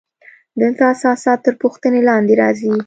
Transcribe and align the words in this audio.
دلته 0.61 0.83
اساسات 0.93 1.39
تر 1.45 1.53
پوښتنې 1.63 2.01
لاندې 2.09 2.33
راځي. 2.41 2.71